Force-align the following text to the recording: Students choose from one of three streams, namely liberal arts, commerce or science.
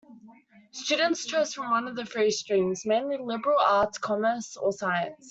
Students 0.71 1.27
choose 1.27 1.53
from 1.53 1.69
one 1.69 1.87
of 1.87 2.09
three 2.09 2.31
streams, 2.31 2.87
namely 2.87 3.17
liberal 3.21 3.59
arts, 3.59 3.99
commerce 3.99 4.57
or 4.57 4.71
science. 4.71 5.13